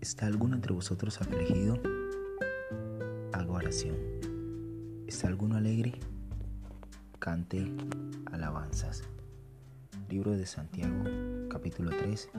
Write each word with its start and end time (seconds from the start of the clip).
¿Está 0.00 0.26
alguno 0.26 0.54
entre 0.54 0.72
vosotros 0.72 1.20
afligido? 1.20 1.80
Hago 3.32 3.54
oración. 3.54 3.96
¿Está 5.06 5.26
alguno 5.26 5.56
alegre? 5.56 5.98
Cante 7.18 7.66
alabanzas. 8.26 9.02
Libro 10.08 10.30
de 10.32 10.46
Santiago, 10.46 11.04
capítulo 11.50 11.90
3, 11.90 12.30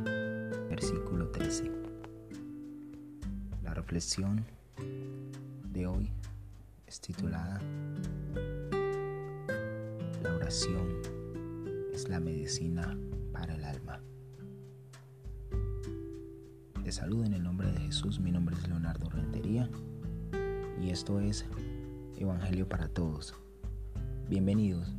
versículo 0.70 1.30
13. 1.32 1.70
La 3.64 3.74
reflexión 3.74 4.46
de 5.74 5.86
hoy 5.86 6.10
es 6.88 7.02
titulada 7.02 7.60
La 10.24 10.34
oración 10.36 11.02
es 11.94 12.08
la 12.08 12.20
medicina 12.20 12.98
para 13.34 13.56
el 13.56 13.64
alma. 13.66 13.89
Te 16.90 16.94
saludo 16.94 17.24
en 17.24 17.34
el 17.36 17.44
nombre 17.44 17.72
de 17.72 17.80
Jesús, 17.82 18.20
mi 18.20 18.32
nombre 18.32 18.56
es 18.56 18.68
Leonardo 18.68 19.12
Rentería 19.12 19.70
y 20.82 20.90
esto 20.90 21.20
es 21.20 21.46
Evangelio 22.18 22.68
para 22.68 22.88
Todos. 22.88 23.36
Bienvenidos 24.28 24.96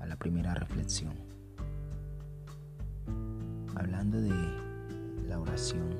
a 0.00 0.06
la 0.06 0.16
primera 0.16 0.52
reflexión. 0.52 1.14
Hablando 3.74 4.20
de 4.20 4.34
la 5.26 5.40
oración, 5.40 5.96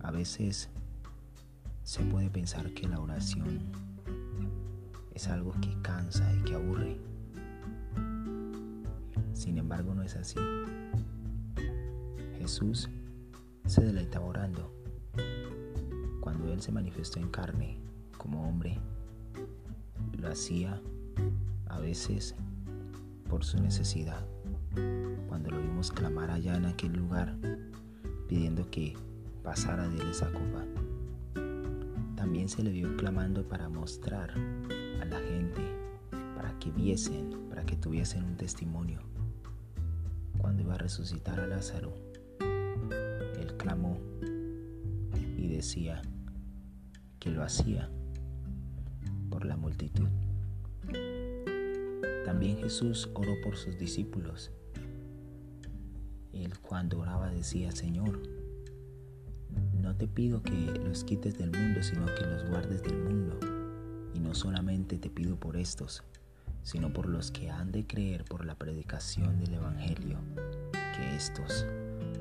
a 0.00 0.10
veces 0.10 0.68
se 1.84 2.02
puede 2.06 2.28
pensar 2.28 2.74
que 2.74 2.88
la 2.88 2.98
oración 2.98 3.60
es 5.14 5.28
algo 5.28 5.52
que 5.60 5.80
cansa 5.80 6.28
y 6.34 6.42
que 6.42 6.56
aburre. 6.56 7.00
Sin 9.32 9.58
embargo, 9.58 9.94
no 9.94 10.02
es 10.02 10.16
así. 10.16 10.40
Jesús 12.50 12.88
se 13.64 13.80
deleitaba 13.80 14.26
orando. 14.26 14.74
Cuando 16.18 16.52
Él 16.52 16.60
se 16.60 16.72
manifestó 16.72 17.20
en 17.20 17.28
carne 17.28 17.78
como 18.18 18.48
hombre, 18.48 18.76
lo 20.18 20.26
hacía 20.26 20.80
a 21.68 21.78
veces 21.78 22.34
por 23.28 23.44
su 23.44 23.62
necesidad. 23.62 24.26
Cuando 25.28 25.50
lo 25.50 25.60
vimos 25.60 25.92
clamar 25.92 26.32
allá 26.32 26.56
en 26.56 26.64
aquel 26.64 26.94
lugar, 26.94 27.36
pidiendo 28.26 28.68
que 28.68 28.96
pasara 29.44 29.88
de 29.88 30.02
él 30.02 30.10
esa 30.10 30.32
copa. 30.32 30.64
También 32.16 32.48
se 32.48 32.64
le 32.64 32.72
vio 32.72 32.96
clamando 32.96 33.46
para 33.46 33.68
mostrar 33.68 34.32
a 35.00 35.04
la 35.04 35.20
gente, 35.20 35.62
para 36.34 36.58
que 36.58 36.72
viesen, 36.72 37.30
para 37.48 37.64
que 37.64 37.76
tuviesen 37.76 38.24
un 38.24 38.36
testimonio. 38.36 39.02
Cuando 40.36 40.62
iba 40.62 40.74
a 40.74 40.78
resucitar 40.78 41.38
a 41.38 41.46
Lázaro, 41.46 42.09
decía 45.60 46.00
que 47.18 47.28
lo 47.28 47.42
hacía 47.42 47.90
por 49.28 49.44
la 49.44 49.58
multitud. 49.58 50.08
También 52.24 52.56
Jesús 52.56 53.10
oró 53.12 53.34
por 53.42 53.58
sus 53.58 53.76
discípulos. 53.76 54.50
Él 56.32 56.58
cuando 56.60 57.00
oraba 57.00 57.30
decía, 57.30 57.72
Señor, 57.72 58.22
no 59.74 59.94
te 59.96 60.08
pido 60.08 60.42
que 60.42 60.54
los 60.82 61.04
quites 61.04 61.36
del 61.36 61.50
mundo, 61.50 61.82
sino 61.82 62.06
que 62.06 62.24
los 62.24 62.48
guardes 62.48 62.82
del 62.82 62.96
mundo. 62.96 63.38
Y 64.14 64.20
no 64.20 64.34
solamente 64.34 64.96
te 64.96 65.10
pido 65.10 65.36
por 65.36 65.58
estos, 65.58 66.04
sino 66.62 66.90
por 66.90 67.06
los 67.06 67.30
que 67.30 67.50
han 67.50 67.70
de 67.70 67.86
creer 67.86 68.24
por 68.24 68.46
la 68.46 68.54
predicación 68.54 69.38
del 69.38 69.52
Evangelio 69.52 70.20
que 70.72 71.16
estos 71.16 71.66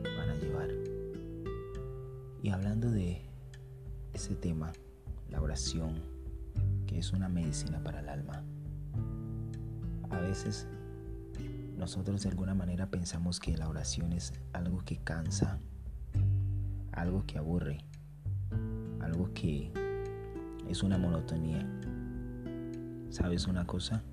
van 0.03 0.29
a 0.29 0.35
llevar. 0.35 0.69
Y 2.41 2.49
hablando 2.49 2.89
de 2.89 3.28
ese 4.19 4.35
tema, 4.35 4.73
la 5.29 5.41
oración, 5.41 5.93
que 6.85 6.99
es 6.99 7.13
una 7.13 7.29
medicina 7.29 7.81
para 7.81 8.01
el 8.01 8.09
alma, 8.09 8.43
a 10.09 10.19
veces 10.19 10.67
nosotros 11.77 12.23
de 12.23 12.29
alguna 12.29 12.53
manera 12.53 12.87
pensamos 12.87 13.39
que 13.39 13.55
la 13.55 13.69
oración 13.69 14.11
es 14.11 14.33
algo 14.51 14.83
que 14.83 14.97
cansa, 14.97 15.57
algo 16.91 17.23
que 17.25 17.37
aburre, 17.37 17.77
algo 18.99 19.33
que 19.33 19.71
es 20.67 20.83
una 20.83 20.97
monotonía. 20.97 21.65
¿Sabes 23.11 23.47
una 23.47 23.65
cosa? 23.65 24.03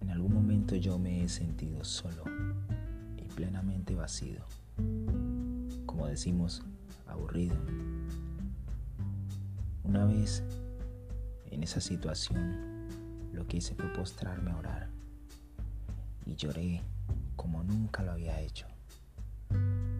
En 0.00 0.10
algún 0.10 0.34
momento 0.34 0.74
yo 0.74 0.98
me 0.98 1.22
he 1.22 1.28
sentido 1.28 1.84
solo 1.84 2.24
y 3.18 3.22
plenamente 3.36 3.94
vacío. 3.94 4.40
Como 5.86 6.08
decimos, 6.08 6.64
aburrido. 7.06 7.54
Una 9.84 10.06
vez 10.06 10.42
en 11.50 11.62
esa 11.62 11.80
situación, 11.80 12.88
lo 13.32 13.46
que 13.46 13.58
hice 13.58 13.74
fue 13.74 13.92
postrarme 13.92 14.50
a 14.50 14.56
orar 14.56 14.88
y 16.26 16.34
lloré 16.34 16.82
como 17.36 17.62
nunca 17.62 18.02
lo 18.02 18.12
había 18.12 18.40
hecho 18.40 18.66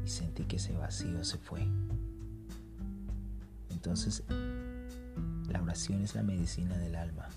y 0.04 0.08
sentí 0.08 0.44
que 0.44 0.56
ese 0.56 0.72
vacío 0.72 1.22
se 1.24 1.38
fue. 1.38 1.66
Entonces, 3.70 4.22
la 5.48 5.62
oración 5.62 6.02
es 6.02 6.14
la 6.14 6.22
medicina 6.22 6.76
del 6.78 6.96
alma. 6.96 7.28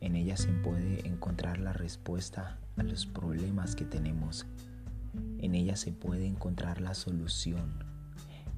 En 0.00 0.16
ella 0.16 0.36
se 0.36 0.48
puede 0.48 1.06
encontrar 1.06 1.58
la 1.58 1.72
respuesta 1.72 2.58
a 2.76 2.82
los 2.82 3.06
problemas 3.06 3.76
que 3.76 3.84
tenemos. 3.84 4.46
En 5.38 5.54
ella 5.54 5.76
se 5.76 5.92
puede 5.92 6.26
encontrar 6.26 6.80
la 6.80 6.94
solución 6.94 7.91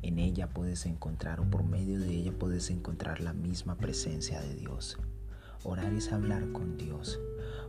en 0.04 0.18
ella 0.18 0.50
puedes 0.50 0.84
encontrar 0.84 1.40
o 1.40 1.44
por 1.44 1.64
medio 1.64 1.98
de 1.98 2.14
ella 2.14 2.32
puedes 2.32 2.68
encontrar 2.70 3.20
la 3.20 3.32
misma 3.32 3.76
presencia 3.76 4.40
de 4.40 4.54
Dios. 4.54 4.98
Orar 5.64 5.94
es 5.94 6.12
hablar 6.12 6.52
con 6.52 6.76
Dios. 6.76 7.18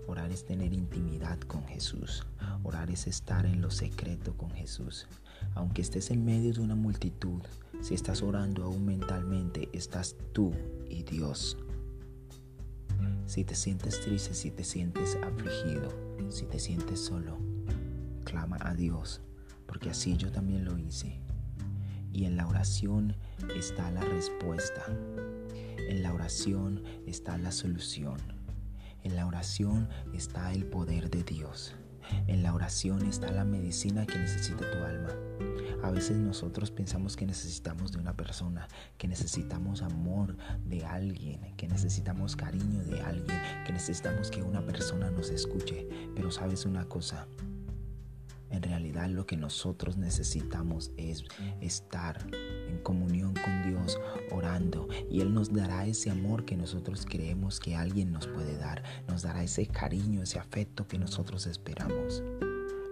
Orar 0.06 0.32
es 0.32 0.46
tener 0.46 0.74
intimidad 0.74 1.40
con 1.40 1.66
Jesús. 1.66 2.26
Orar 2.64 2.92
es 2.92 3.08
estar 3.08 3.46
en 3.46 3.62
lo 3.62 3.72
secreto 3.72 4.36
con 4.36 4.52
Jesús. 4.52 5.08
Aunque 5.54 5.82
estés 5.82 6.12
en 6.12 6.26
medio 6.26 6.54
de 6.54 6.60
una 6.60 6.76
multitud, 6.76 7.42
si 7.82 7.94
estás 7.94 8.22
orando 8.22 8.66
aún 8.66 8.86
mentalmente, 8.86 9.70
estás 9.72 10.18
tú 10.34 10.52
y 10.90 11.04
Dios. 11.04 11.58
Si 13.28 13.46
te 13.46 13.56
sientes 13.56 14.02
triste, 14.02 14.34
si 14.34 14.52
te 14.52 14.66
sientes 14.66 15.18
afligido, 15.24 15.90
si 16.30 16.46
te 16.46 16.60
sientes 16.60 17.00
solo, 17.00 17.38
clama 18.26 18.58
a 18.60 18.74
Dios, 18.74 19.22
porque 19.66 19.90
así 19.90 20.18
yo 20.18 20.32
también 20.32 20.66
lo 20.66 20.78
hice. 20.78 21.25
Y 22.16 22.24
en 22.24 22.38
la 22.38 22.48
oración 22.48 23.14
está 23.58 23.92
la 23.92 24.00
respuesta. 24.00 24.86
En 25.90 26.02
la 26.02 26.14
oración 26.14 26.82
está 27.06 27.38
la 27.38 27.52
solución. 27.52 28.16
En 29.04 29.18
la 29.18 29.28
oración 29.28 29.90
está 30.14 30.54
el 30.54 30.64
poder 30.64 31.10
de 31.10 31.24
Dios. 31.24 31.76
En 32.28 32.42
la 32.42 32.54
oración 32.54 33.06
está 33.06 33.30
la 33.32 33.44
medicina 33.44 34.06
que 34.06 34.18
necesita 34.18 34.64
tu 34.72 34.78
alma. 34.78 35.10
A 35.84 35.92
veces 35.92 36.16
nosotros 36.16 36.72
pensamos 36.72 37.18
que 37.18 37.26
necesitamos 37.26 37.92
de 37.92 38.00
una 38.00 38.16
persona, 38.16 38.70
que 38.98 39.10
necesitamos 39.10 39.82
amor 39.82 40.38
de 40.64 40.86
alguien, 40.86 41.54
que 41.58 41.68
necesitamos 41.68 42.38
cariño 42.38 42.82
de 42.86 43.02
alguien, 43.02 43.38
que 43.66 43.74
necesitamos 43.74 44.32
que 44.32 44.42
una 44.42 44.66
persona 44.66 45.12
nos 45.12 45.32
escuche. 45.32 45.86
Pero 46.16 46.32
sabes 46.32 46.66
una 46.66 46.86
cosa, 46.86 47.28
en 48.50 48.62
realidad 48.62 49.10
lo 49.10 49.26
que 49.26 49.38
nosotros 49.38 49.98
necesitamos 49.98 50.92
es 50.98 51.24
estar 51.62 52.28
en 52.34 52.78
comunión 52.84 53.34
con 53.34 53.70
Dios, 53.70 54.00
orando, 54.32 54.88
y 55.10 55.22
Él 55.22 55.34
nos 55.34 55.52
dará 55.52 55.86
ese 55.86 56.10
amor 56.10 56.46
que 56.46 56.58
nosotros 56.58 57.06
creemos 57.10 57.60
que 57.60 57.76
alguien 57.76 58.12
nos 58.12 58.28
puede 58.28 58.58
dar, 58.58 58.84
nos 59.08 59.24
dará 59.24 59.44
ese 59.44 59.68
cariño, 59.68 60.22
ese 60.22 60.40
afecto 60.40 60.88
que 60.88 61.00
nosotros 61.00 61.48
esperamos. 61.48 62.24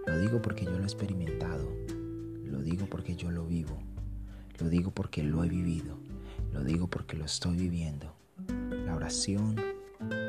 Lo 0.06 0.18
digo 0.18 0.42
porque 0.42 0.64
yo 0.64 0.72
lo 0.72 0.82
he 0.82 0.84
experimentado, 0.84 1.70
lo 2.44 2.60
digo 2.62 2.86
porque 2.86 3.16
yo 3.16 3.30
lo 3.30 3.46
vivo, 3.46 3.78
lo 4.58 4.68
digo 4.68 4.90
porque 4.90 5.22
lo 5.22 5.44
he 5.44 5.48
vivido, 5.48 5.98
lo 6.52 6.62
digo 6.62 6.88
porque 6.88 7.16
lo 7.16 7.24
estoy 7.24 7.56
viviendo. 7.56 8.14
La 8.84 8.94
oración 8.94 9.56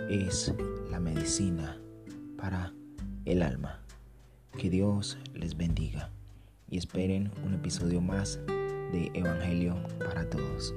es 0.09 0.53
la 0.89 0.99
medicina 0.99 1.77
para 2.37 2.73
el 3.25 3.41
alma. 3.41 3.84
Que 4.57 4.69
Dios 4.69 5.17
les 5.33 5.57
bendiga 5.57 6.09
y 6.69 6.77
esperen 6.77 7.29
un 7.43 7.53
episodio 7.53 7.99
más 7.99 8.39
de 8.47 9.11
Evangelio 9.13 9.75
para 9.99 10.29
Todos. 10.29 10.73